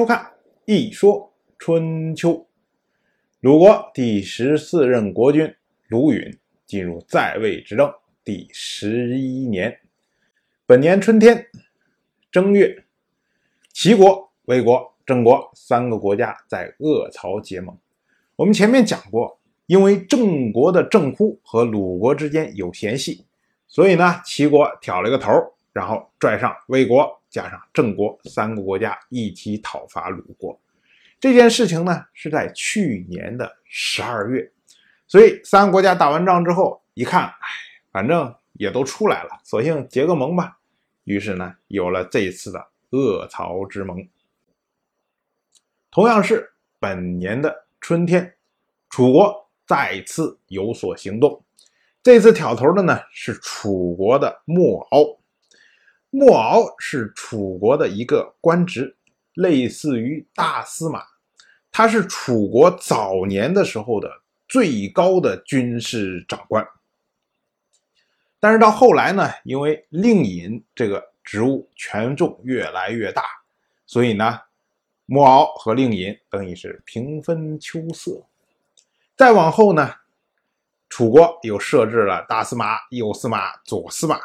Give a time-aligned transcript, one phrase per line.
[0.00, 0.18] 收看
[0.64, 2.30] 《一说春秋》，
[3.40, 5.54] 鲁国第十四任国君
[5.88, 7.92] 鲁允进入在位执政
[8.24, 9.78] 第十一年。
[10.64, 11.48] 本年春天
[12.32, 12.82] 正月，
[13.74, 17.76] 齐国、魏国、郑国三个国家在鄂曹结盟。
[18.36, 23.26] 我们前面讲过，因为郑国的郑忽和鲁国之间有嫌隙，
[23.68, 25.30] 所以呢，齐国挑了个头，
[25.72, 27.16] 然后拽上魏国。
[27.30, 30.60] 加上郑国三个国家一起讨伐鲁国，
[31.20, 34.50] 这件事情呢是在去年的十二月，
[35.06, 37.46] 所以三个国家打完仗之后一看，哎，
[37.92, 40.58] 反正也都出来了，索性结个盟吧。
[41.04, 44.08] 于是呢，有了这次的恶曹之盟。
[45.92, 48.34] 同样是本年的春天，
[48.88, 51.44] 楚国再次有所行动，
[52.02, 55.19] 这次挑头的呢是楚国的莫敖。
[56.10, 58.96] 莫敖是楚国的一个官职，
[59.34, 61.04] 类似于大司马。
[61.70, 64.10] 他是楚国早年的时候的
[64.48, 66.66] 最高的军事长官。
[68.40, 73.22] 但是到后来呢，因为令尹这个职务权重越来越大，
[73.86, 74.40] 所以呢，
[75.06, 78.24] 莫敖和令尹等于是平分秋色。
[79.16, 79.94] 再往后呢，
[80.88, 84.18] 楚国又设置了大司马、右司马、左司马。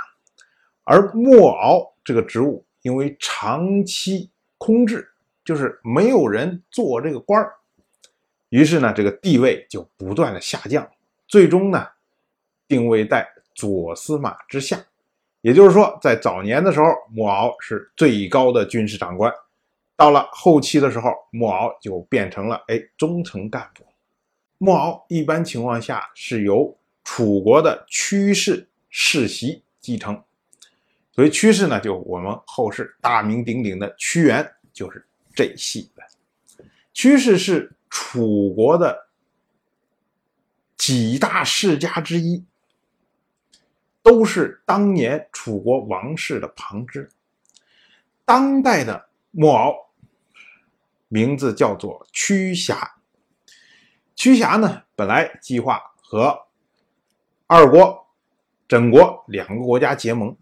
[0.85, 5.05] 而莫敖这个职务，因为长期空置，
[5.43, 7.53] 就是没有人做这个官儿，
[8.49, 10.87] 于是呢，这个地位就不断的下降，
[11.27, 11.85] 最终呢，
[12.67, 14.79] 定位在左司马之下。
[15.41, 19.31] 也就是说，在早年的时候，莫敖是最高的军事长官，
[19.95, 23.85] 到了后期的时候，莫敖就变成了哎中层干部。
[24.57, 30.19] 莫敖一般情况下是由楚国的屈氏世袭继承。
[31.15, 36.03] 所以屈氏呢，就我们后世大名鼎鼎的屈原，就是这系的。
[36.91, 39.07] 屈氏是楚国的
[40.75, 42.43] 几大世家之一，
[44.03, 47.09] 都是当年楚国王室的旁支。
[48.25, 49.73] 当代的莫敖，
[51.07, 52.97] 名字叫做屈瑕。
[54.17, 56.37] 屈瑕呢，本来计划和
[57.47, 58.05] 二国、
[58.67, 60.35] 郑国两个国家结盟。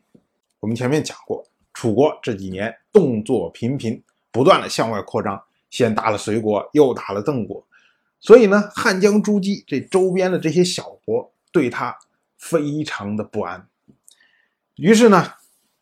[0.63, 4.01] 我们前面讲过，楚国这几年动作频频，
[4.31, 7.61] 不断的向外扩张，先打了隋国，又打了郑国，
[8.21, 11.93] 所以呢，汉江诸姬这周边的这些小国对他
[12.37, 13.67] 非常的不安，
[14.75, 15.33] 于是呢，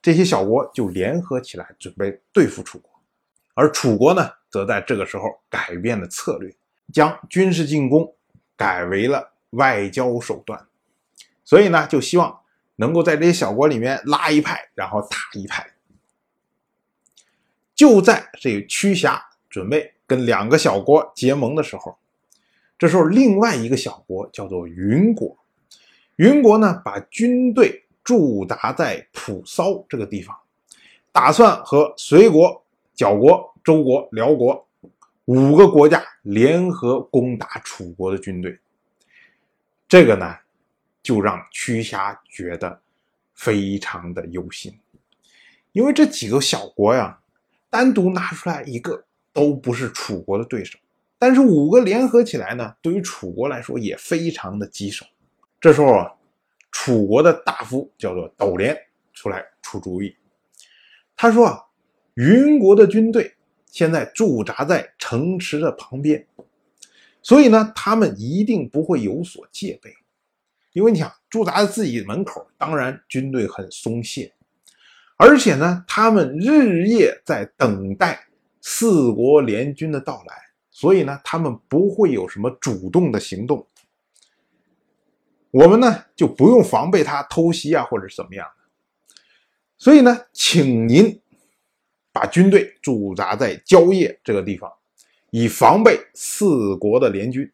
[0.01, 2.89] 这些小国就联合起来准备对付楚国，
[3.53, 6.51] 而楚国呢，则在这个时候改变了策略，
[6.91, 8.11] 将军事进攻
[8.57, 10.65] 改为了外交手段，
[11.45, 12.40] 所以呢，就希望。
[12.75, 15.65] 能够在这些小国里面拉一派，然后打一派。
[17.75, 21.97] 就在这个屈瑕准备跟两个小国结盟的时候，
[22.77, 25.37] 这时候另外一个小国叫做云国，
[26.17, 30.37] 云国呢把军队驻扎在蒲骚这个地方，
[31.11, 34.67] 打算和隋国、角国、周国、辽国
[35.25, 38.59] 五个国家联合攻打楚国的军队。
[39.87, 40.37] 这个呢？
[41.03, 42.81] 就让屈瑕觉得
[43.33, 44.79] 非常的忧心，
[45.71, 47.19] 因为这几个小国呀，
[47.69, 49.03] 单独拿出来一个
[49.33, 50.77] 都不是楚国的对手，
[51.17, 55.05] 但是五个联合起来呢，对于楚国来说也非常的棘手。
[55.59, 56.11] 这时候啊，
[56.71, 58.77] 楚国的大夫叫做斗连
[59.13, 60.15] 出来出主意，
[61.15, 61.59] 他说啊，
[62.13, 63.35] 云国的军队
[63.65, 66.27] 现在驻扎在城池的旁边，
[67.23, 69.93] 所以呢，他们一定不会有所戒备。
[70.73, 74.33] 因为你想驻扎在自己门口，当然军队很松懈，
[75.17, 78.25] 而且呢，他们日夜在等待
[78.61, 80.35] 四国联军的到来，
[80.69, 83.67] 所以呢，他们不会有什么主动的行动。
[85.51, 89.15] 我们呢就不用防备他偷袭啊，或者是怎么样的。
[89.77, 91.21] 所以呢，请您
[92.13, 94.71] 把军队驻扎在蕉叶这个地方，
[95.31, 97.51] 以防备四国的联军。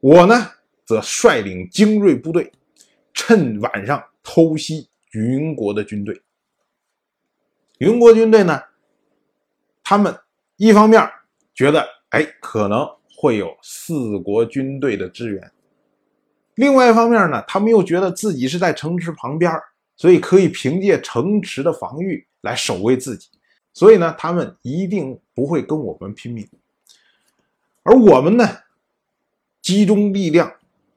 [0.00, 0.50] 我呢。
[0.84, 2.52] 则率领精锐部队，
[3.12, 6.20] 趁晚上偷袭云国的军队。
[7.78, 8.62] 云国军队呢，
[9.82, 10.16] 他们
[10.56, 11.08] 一方面
[11.54, 12.86] 觉得，哎，可能
[13.16, 15.40] 会有四国军队的支援；
[16.54, 19.52] 另外一方面呢，他们又觉得自己是在城池旁边，
[19.96, 23.28] 所以可以凭借城池的防御来守卫自己。
[23.72, 26.48] 所以呢，他们一定不会跟我们拼命。
[27.82, 28.48] 而我们呢，
[29.62, 30.54] 集中力量。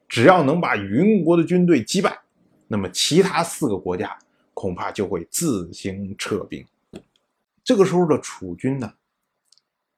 [0.07, 2.17] 只要能把云国的军队击败，
[2.67, 4.17] 那么其他四个国家
[4.53, 6.65] 恐怕就会自行撤兵。
[7.63, 8.93] 这个时候的楚军呢，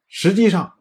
[0.07, 0.73] 实际上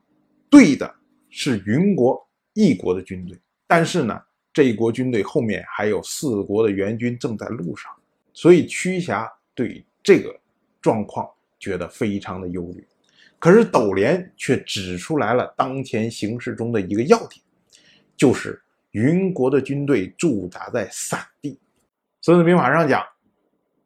[0.48, 0.94] 对的
[1.28, 4.18] 是云国一国的军队，但是呢，
[4.52, 7.92] 这一国军队后面还有四国的援军正在路上，
[8.32, 10.34] 所以屈瑕对这个
[10.80, 11.28] 状况
[11.58, 12.86] 觉得非常的忧虑。
[13.38, 17.40] 可是斗连却指出来了当前形势中的一个要点，
[18.16, 18.60] 就是
[18.98, 21.52] 云国的军队驻扎在散地。
[22.20, 23.00] 《孙子兵法》上讲，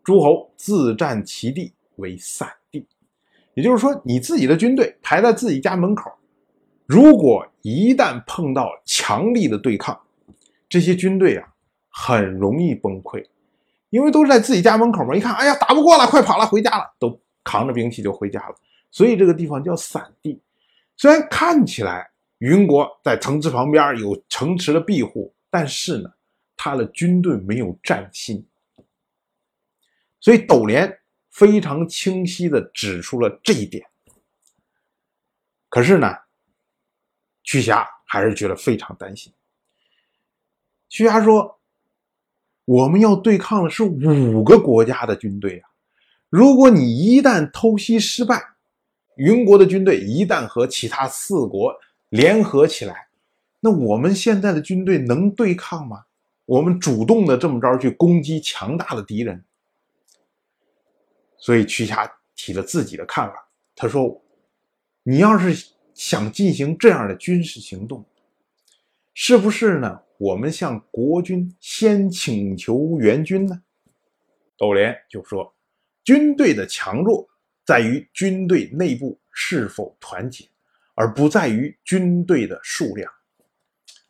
[0.03, 2.87] 诸侯自占其地为散地，
[3.53, 6.11] 也就是说，你自己的军队排在自己家门口，
[6.87, 10.01] 如果一旦碰到强力的对抗，
[10.67, 11.47] 这些军队啊
[11.91, 13.23] 很容易崩溃，
[13.91, 15.15] 因为都是在自己家门口嘛。
[15.15, 18.55] 一看，哎呀，打不过了，快跑了，回家了，都扛着兵器就回家了。
[18.91, 20.41] 所以这个地方叫散地，
[20.97, 22.11] 虽然看起来
[22.43, 26.13] 云国在城池旁边有城池的庇护，但是呢，
[26.57, 28.45] 他的军队没有战心。
[30.19, 30.93] 所以斗连
[31.31, 33.87] 非常清晰地指出了这一点。
[35.69, 36.09] 可是呢，
[37.45, 39.33] 屈瑕还是觉得非常担心。
[40.89, 41.61] 屈瑕说
[42.67, 45.71] ：“我们要对抗的是五个国家的军队啊，
[46.29, 48.43] 如果你一旦偷袭失败，”
[49.17, 51.73] 云国的军队一旦和其他四国
[52.13, 53.09] 联合起来，
[53.59, 56.05] 那我们现在的军队能对抗吗？
[56.45, 59.43] 我们主动的这么着去攻击强大的敌人，
[61.39, 63.49] 所以屈瑕提了自己的看法。
[63.75, 64.23] 他说
[65.03, 68.05] ：“你要是想进行这样的军事行动，
[69.15, 70.03] 是不是呢？
[70.19, 73.63] 我们向国军先请求援军呢？”
[74.59, 75.51] 窦连就说
[76.05, 77.27] ：“军队的强弱。”
[77.65, 80.45] 在于军队内部是否团结，
[80.95, 83.11] 而不在于军队的数量。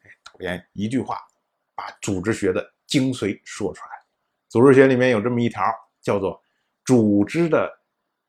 [0.02, 1.18] 哎，导连一句话
[1.74, 3.90] 把组织学的精髓说出来。
[4.48, 5.62] 组织学里面有这么一条，
[6.00, 6.42] 叫做
[6.84, 7.70] “组织的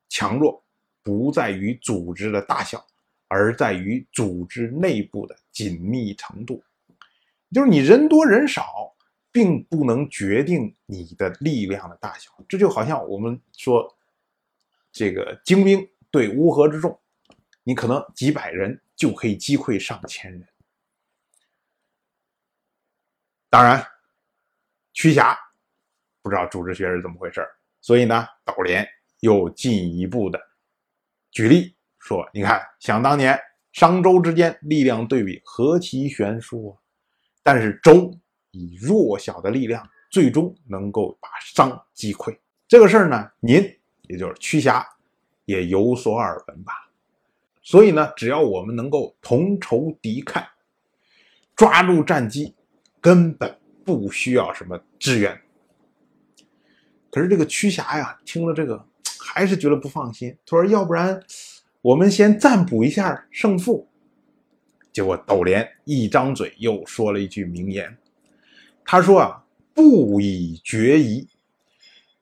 [0.10, 0.64] 强弱
[1.02, 2.86] 不在于组织的大小，
[3.28, 6.64] 而在于组织内部的紧密程度”。
[7.52, 8.96] 就是你人多人少，
[9.32, 12.32] 并不能决定你的力量的大小。
[12.48, 13.98] 这就好像我们说。
[14.96, 16.96] 这个精兵对乌合之众，
[17.64, 20.48] 你可能几百人就可以击溃上千人。
[23.50, 23.86] 当然，
[24.94, 25.38] 屈瑕
[26.22, 27.48] 不知道组织学是怎么回事
[27.82, 28.88] 所以呢，斗连
[29.20, 30.40] 又进一步的
[31.32, 33.40] 举例说：“你看，想当年
[33.72, 36.74] 商周之间力量对比何其悬殊啊！
[37.42, 38.12] 但是周
[38.52, 42.38] 以弱小的力量，最终能够把商击溃。
[42.68, 43.62] 这个事儿呢，您。”
[44.10, 44.86] 也就是屈瑕
[45.46, 46.74] 也有所耳闻吧，
[47.64, 50.46] 所以呢，只要我们能够同仇敌忾，
[51.56, 52.54] 抓住战机，
[53.00, 55.40] 根本不需要什么支援。
[57.10, 58.86] 可是这个屈瑕呀，听了这个
[59.18, 60.36] 还是觉得不放心。
[60.46, 61.24] 他说：“要不然
[61.82, 63.88] 我们先占卜一下胜负。”
[64.92, 67.98] 结果斗连一张嘴又说了一句名言，
[68.84, 69.44] 他说：“啊，
[69.74, 71.28] 不以决疑。”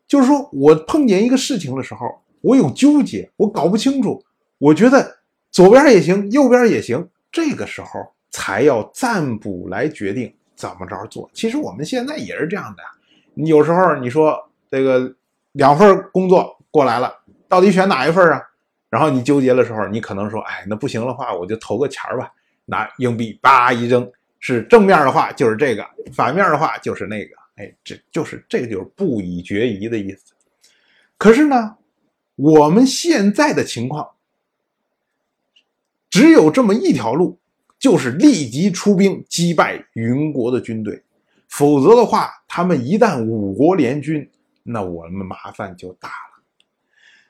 [0.07, 4.23] 就是说我碰见一个事情的时候，我有纠结，我搞不清楚，
[4.57, 5.20] 我觉得
[5.51, 7.89] 左边也行，右边也行，这个时候
[8.29, 11.29] 才要占卜来决定怎么着做。
[11.33, 12.83] 其实我们现在也是这样的，
[13.33, 14.37] 你有时候你说
[14.69, 15.13] 这个
[15.51, 17.13] 两份工作过来了，
[17.47, 18.41] 到底选哪一份啊？
[18.89, 22.31] 然后你纠结的时候，你可能说，哎，那不行的话，我就投个钱吧，
[22.65, 27.35] 拿硬币叭一扔，是正面的话就是这个，反面的话就是那个。
[27.55, 30.33] 哎，这就是这个就是不以决疑的意思。
[31.17, 31.75] 可是呢，
[32.35, 34.09] 我们现在的情况
[36.11, 37.39] 只有这么一条路，
[37.79, 41.01] 就是立即出兵击败云国的军队。
[41.47, 44.29] 否则的话，他们一旦五国联军，
[44.61, 46.43] 那我们麻烦就大了。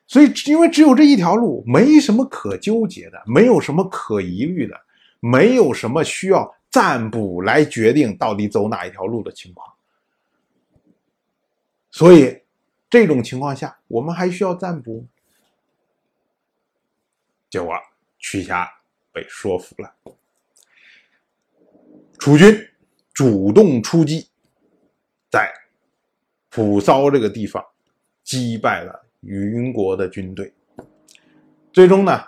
[0.05, 4.75] 所以，因为只有这一条路，没什么可纠结的，没有什么可疑虑的，
[5.19, 9.71] 没有什么需要占卜来决定到底走哪一条路的情况。
[11.91, 12.41] 所以，
[12.89, 15.05] 这种情况下，我们还需要占卜。
[17.49, 17.73] 结果，
[18.21, 18.65] 屈瑕
[19.11, 19.93] 被说服了。
[22.17, 22.55] 楚军
[23.13, 24.29] 主动出击，
[25.29, 25.51] 在
[26.49, 27.61] 蒲骚这个地方
[28.23, 30.53] 击败了云国的军队，
[31.73, 32.23] 最终呢，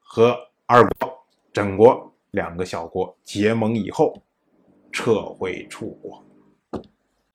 [0.00, 0.36] 和
[0.66, 4.20] 二国、枕国两个小国结盟以后，
[4.90, 6.24] 撤回楚国。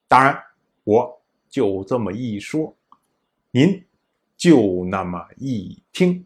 [0.09, 0.37] 当然，
[0.83, 1.21] 我。
[1.47, 2.75] 就这么一说，
[3.51, 3.81] 您
[4.35, 6.25] 就那么一听。